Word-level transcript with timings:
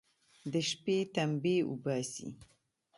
د 0.51 0.53
شپې 0.69 0.97
تمبې 1.15 1.55
اوباسي. 1.69 2.27